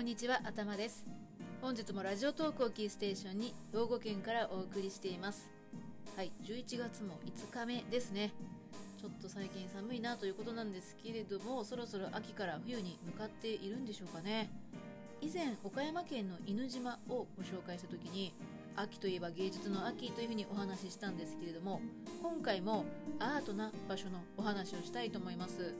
[0.00, 1.04] こんにちは、頭です。
[1.60, 5.50] 本日もラジオトークをキーステーションに兵庫県からお送りしています。
[6.16, 8.32] はい、11月も5日目ですね。
[8.98, 14.48] ちょっと最近寒いなということなんですけれども、そろそろ秋から冬に向かっているんでしょうかね。
[15.20, 18.32] 以前、岡山県の犬島をご紹介した時に、
[18.76, 21.82] 秋といえば芸術の秋というふうにお話ししたんですけれども、
[22.22, 22.86] 今回も
[23.18, 25.74] アートな場所のお話をしたいと思います。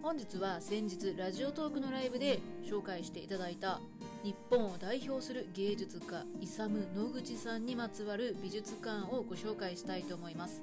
[0.00, 3.80] 本日は先日ラジオトークのライブで紹介していただいた
[4.22, 10.62] 日本を代表する芸術家イサム・野口さんにまつわる美術館をご紹介したいと思います。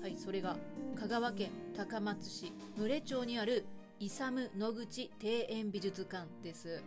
[0.00, 0.56] はいそれが
[0.98, 3.66] 香川県高松市牟礼町にある
[3.98, 6.82] イサム・野口庭園美術館です。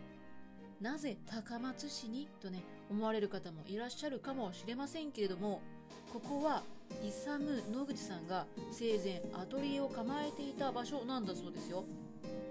[0.80, 2.28] なぜ高松市に？
[2.40, 5.62] とね思われる方もいらっしゃるかもしれませんけれども
[6.14, 6.62] ここは
[7.04, 11.82] イサム・野口さんが生前アトリエを構えていた場所なんだそうですよ、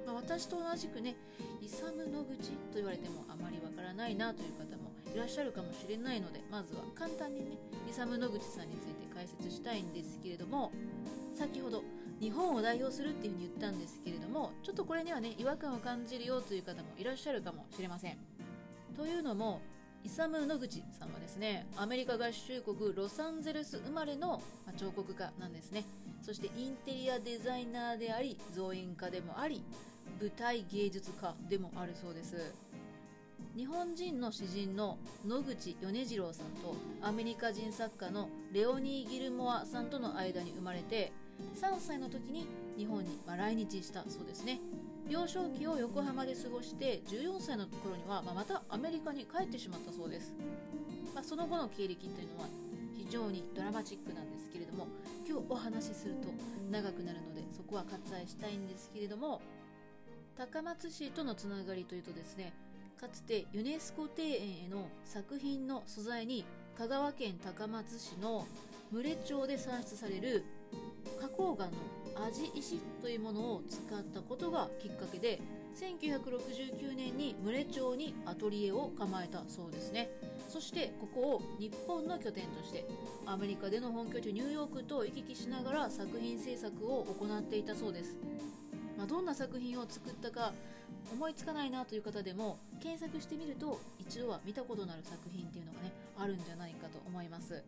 [0.05, 1.15] まあ私と同じくね
[1.61, 7.55] イサム・野口と言われてもあまりわからないなという方もいらっしゃるかもしれないのでまずは簡単にね
[7.89, 10.73] イサム・野口さんについて解説したいんですけれども
[11.33, 11.83] 先ほど
[12.19, 18.17] 日本を代表するっていうふうに言ったんですけれどもちょっとこれにはね違和感を感じるよという方もいらっしゃるかもしれません。
[18.97, 19.61] というのも
[20.03, 21.65] イサム・野口さんはですね。
[21.77, 24.41] アメリカ合衆国ロサンゼルス生まれの
[24.75, 25.85] 彫刻家なんですね。
[26.21, 29.63] そしてインテリアデザイナーであり造園家でもあり
[30.19, 32.53] 舞台芸術家でもあるそうです。
[33.55, 41.13] 日本人の詩人の野口米次郎さんとアメリカ人作家のレオニー・ギルモアさんとの間に生まれて
[41.55, 44.59] 3歳の時に日本にまあ来日したそうですね。
[45.09, 50.33] 幼少期を横浜で過ごして14歳の頃にはまあまたアメリカに帰ってしまったそうです、
[51.13, 52.47] まあ、その後の経歴というのは
[52.95, 54.87] 非常にドラマチックなんですけれども
[55.27, 56.29] 今日お話しすると
[56.71, 59.41] 長くなるのでそこは割愛したいんですけれども
[60.37, 62.53] 高松市とのつながりというとですね
[62.99, 66.45] かつてユネスコ庭園への作品の素材に
[66.77, 68.47] 香川県高松市の
[68.91, 70.45] 牟礼町で産出される
[71.37, 71.71] 花崗岩の
[72.27, 75.41] 味石というものを使ったことがきっかけで
[75.75, 80.09] 1969年に牟礼町にアトリエを構えたそうですね。
[80.47, 82.85] そしてここを日本の拠点として
[83.25, 88.15] アメリカでの本拠地ニューヨークと行き来しながら作品制作を行っていたそうです。
[88.95, 90.53] まあ、どんな作品を作ったか
[91.11, 97.63] 思いつかないなという方でも検索してみると一度は見たことのある作品っていうのがねあるんじゃないかと思います。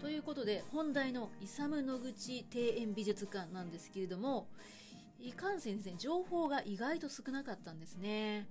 [0.00, 4.46] ということで本題のイサム・野口庭園美術館なんですけれども
[5.18, 8.46] いかんせんですね情報が意外と少なかったんですね。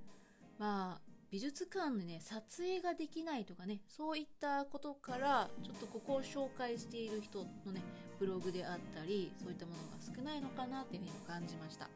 [0.58, 1.02] まあ
[1.32, 7.82] 美術館でね撮影ができないとかねそういったことからちょっとここを紹介している人のね
[8.20, 11.90] ブログであったりそういったものが少ないのかなっていうふうに感じました。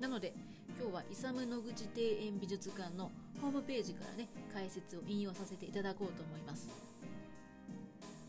[0.00, 0.34] なので
[0.78, 6.68] 今日はイサム・野口庭園美術館のホームページからね解説を引用させていただこうと思います。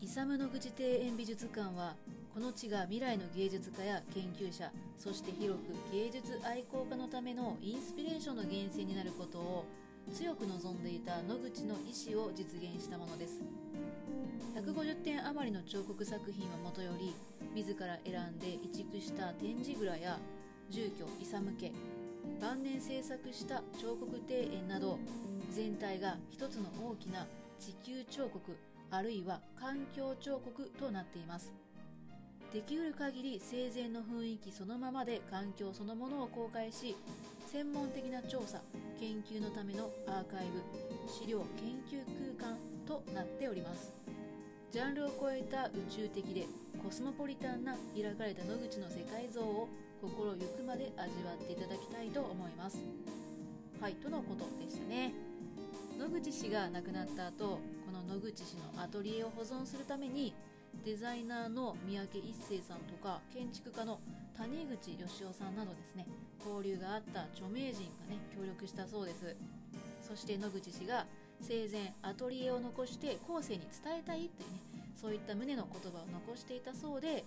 [0.00, 1.96] イサム・野口庭園美術館は
[2.32, 9.66] この地が未来の芸術家や研究者そして広く芸術愛好家のためのインスピレーションの源泉になることを
[10.14, 13.42] 強く望んでいた野口の意思を実現したものです。
[14.54, 17.14] 150点余りの彫刻作品はもとより
[17.54, 20.18] 自ら選んで移築した展示蔵や
[20.70, 21.72] 住居イサム家
[22.40, 24.98] 晩年制作した彫刻庭園など
[25.50, 27.26] 全体が一つの大きな
[27.58, 28.56] 地球彫刻
[28.90, 31.52] あるいは環境彫刻となっています。
[32.52, 36.96] できうる限り生前の雰囲気そのままで環境そのものを公開し
[37.46, 38.62] 専門的な調査
[38.98, 40.62] 研究のためのアーカイブ
[41.12, 42.02] 資料研究
[42.38, 43.92] 空間となっております。
[44.70, 46.46] ジャンルを超えた宇宙的で
[46.82, 49.68] コスモポリタンな開かれた野口の世界像を
[50.00, 52.78] 心ゆくまで味わっていただきたいと思います。
[53.80, 55.12] はいとのことでしたね。
[55.98, 60.34] 野口氏が亡くなった後この野口氏のアトリエを保存するために
[60.84, 63.98] デザイナーの三宅一生さんとか建築家の
[64.36, 66.06] 谷口義雄さんなどですね
[66.44, 69.34] 交流があった著名人がね協力したそうです。
[70.06, 71.06] そして野口氏が
[71.40, 74.60] 生前アトリエを残して後世に伝えたいというね
[74.94, 77.24] そういった旨の言葉を残していたそうで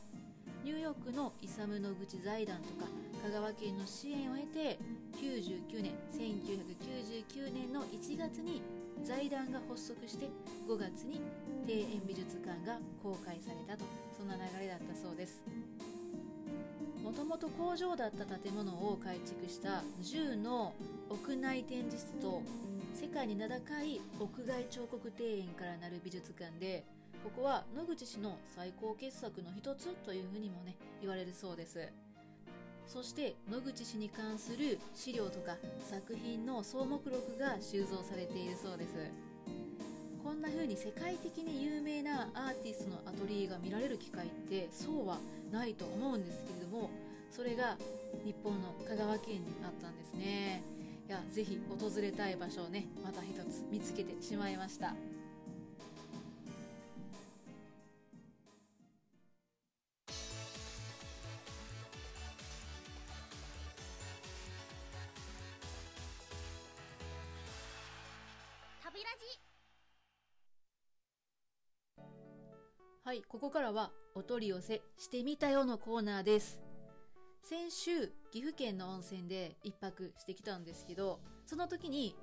[0.63, 2.89] ニューヨークのイサム・野口財団とか
[3.23, 4.77] 香川県の支援を得て
[5.17, 8.61] 99年1999年の1月に
[9.03, 10.29] 財団が発足して
[10.67, 11.21] 5月に
[11.65, 13.85] 庭園美術館が公開されたと
[14.15, 15.41] そんな流れだったそうです。
[17.03, 20.73] もともと工場だった建物を改築した10の
[21.09, 22.41] 屋内展示室と
[22.93, 26.85] 世界に名高い屋外彫刻庭園からなる美術館で
[27.23, 31.91] ここは野口氏の最高傑作の一つというふうにもね言われるそうです。
[32.87, 35.55] そして野口氏に関する資料とか
[35.89, 38.93] 作品の総目録が収蔵されているそうです。
[40.23, 45.17] こんな風に世界的に有名なアーティストのアトリエが見られる機会ってそうは
[45.51, 46.91] ないと思うんですけれども
[47.31, 47.75] それが
[48.23, 50.61] 日本の香川県にあったんですね。
[51.07, 54.93] いやぜひ訪れたい場所をねまた一つ見つけてしまいました。
[73.03, 76.61] はい、ここからはお取り寄せしてみたよのコーナーです。
[77.41, 82.15] 先週、岐阜県の温泉で一泊してきたんですけど、その時に、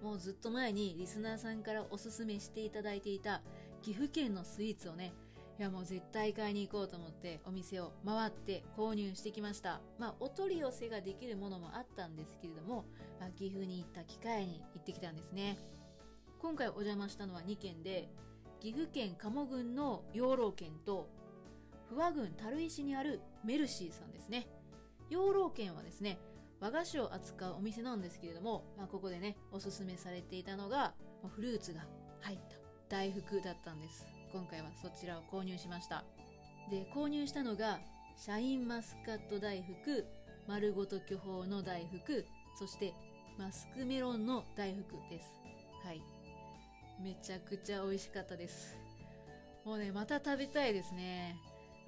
[0.00, 3.42] もうずっと前にリスナーさんからおすすめしていただいていた
[3.82, 5.12] 岐阜県のスイーツをね、
[5.58, 9.80] いやもう絶対買いに行こうと思ってお店を回って購入してきました。
[9.98, 12.84] まあお取り寄せができるものもあったんですけれども、
[13.18, 15.58] まあ、岐阜に行った機会に行ってきたんですね。
[16.38, 18.08] 今回お邪魔したのは2軒で、
[18.60, 21.08] 岐阜県鴨郡の養老県と
[21.88, 24.46] 不破郡樽石にあるメルシーさんですね。
[25.08, 26.18] 養老県はですね
[26.60, 30.92] 和菓子を扱うお店なんですけれども、まあ、ここでねおすすめされていたのが
[31.34, 31.80] フルーツが
[32.20, 32.56] 入った
[32.88, 34.06] 大福だったんです。
[34.30, 36.04] 今回はそちらを購入しました。
[36.70, 37.80] で購入したのが
[38.16, 40.04] シャインマスカット大福
[40.46, 42.26] 丸ごと巨峰の大福
[42.58, 42.92] そして
[43.38, 45.40] マスクメロンの大福です。
[45.82, 46.19] はい。
[47.02, 48.76] めちゃくちゃ美味しかったです。
[49.64, 51.36] もうね、また食べたいですね。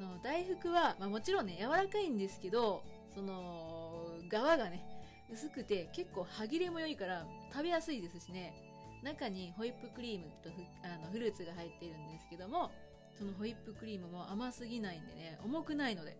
[0.00, 2.82] の大福は、まあ、もちろんね、柔らかいんですけど、
[3.14, 4.84] その、皮がね、
[5.32, 8.54] 薄くて結構歯切れも良いから食べやすいですしね。
[9.02, 10.50] 中にホイップクリームと
[10.84, 12.70] あのフルーツが入っているんですけども、
[13.18, 16.16] そのホイップクリームも甘すぎないんでね、重くないので、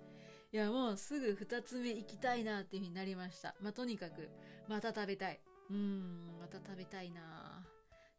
[0.53, 3.55] いや、もうすぐ二つ目行きたいなっていう風になりました。
[3.61, 4.29] まあ、とにかく、
[4.69, 5.41] また食べたい。
[5.71, 7.65] うーん、また食べたいな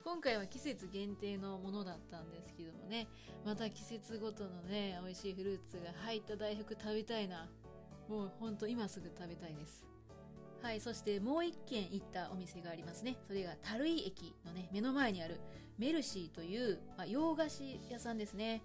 [0.04, 3.08] 今回は季節限定のものだったんですけどもね、
[3.46, 7.50] また季節ごとのね、美味しいフルーツが入った大福食べたいな。
[8.10, 9.86] もうほんと今すぐ食べたいです。
[10.62, 13.16] はい、そしてもう一軒行ったお店がありますね。
[13.26, 15.40] それが樽井駅のね、目の前にある
[15.78, 18.62] メルシーという、まあ、洋菓子屋さんですね。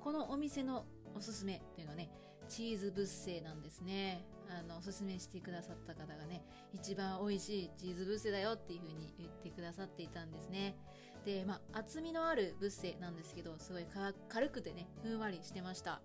[0.00, 0.86] このお店の
[1.16, 2.10] おすすめっていうのはね、
[2.48, 4.24] チーズブッセなんですね。
[4.58, 6.42] あの、おすすめしてくださった方がね、
[6.72, 10.76] 一番美味しいチーズブッセだよっていう風に言ってくださっていたんですね。
[11.24, 13.86] で、まあ、厚みのあるブッセなんですけど、すごい
[14.28, 16.00] 軽くてね、ふんわりしてました。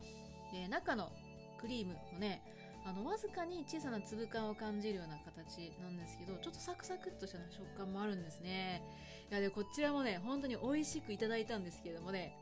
[0.51, 1.11] で、中の
[1.59, 2.41] クリームもね、
[2.85, 8.83] あの、わずかに小さな粒感を感じるような形なんですけど、ちょっとサクサクっとした食感もあるんですね。
[9.31, 12.37] いや、で、こちらもね、本当に美味しくいただいたんですけれどもね、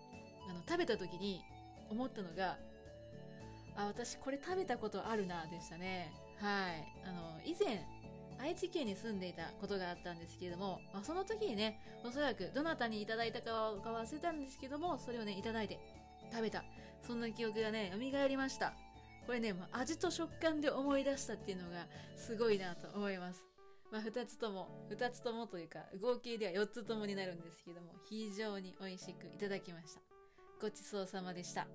[0.50, 1.41] あの、食べた時に
[1.89, 2.57] 思ったのが、
[3.75, 6.12] あ、私これ食べたことあるな、でしたね。
[6.40, 6.86] はい。
[7.06, 7.86] あの、以前、
[8.40, 15.80] 愛知県に住んでいたことがあったんですけれども、まあ、その時にね、おそらくどなたにいただいたかは忘れたんですけども、それをね、いただいて
[16.31, 16.64] 食べた。
[17.02, 18.74] そんな記憶がね、蘇りました。
[19.25, 23.46] これね、ま、味と食感で思い出したっていうのがすごいなと思います。
[23.92, 30.01] まあ、二つとも、二つともというか、合計では四つともになるんですけども、非常に美味しくいただきました。
[30.60, 31.68] ごちそうさまでした。